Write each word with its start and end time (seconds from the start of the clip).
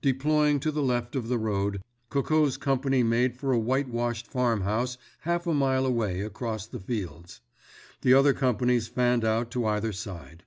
Deploying 0.00 0.60
to 0.60 0.70
the 0.70 0.80
left 0.80 1.16
of 1.16 1.26
the 1.26 1.38
road, 1.38 1.82
Coco's 2.08 2.56
company 2.56 3.02
made 3.02 3.36
for 3.36 3.50
a 3.50 3.58
whitewashed 3.58 4.28
farmhouse 4.28 4.96
half 5.22 5.44
a 5.44 5.52
mile 5.52 5.84
away, 5.84 6.20
across 6.20 6.68
the 6.68 6.78
fields. 6.78 7.40
The 8.02 8.14
other 8.14 8.32
companies 8.32 8.86
fanned 8.86 9.24
out 9.24 9.50
to 9.50 9.66
either 9.66 9.90
side. 9.92 10.44